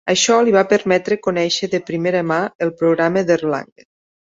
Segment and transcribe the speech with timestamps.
[0.11, 3.89] Això li va permetre conèixer de primera mà el Programa d'Erlangen.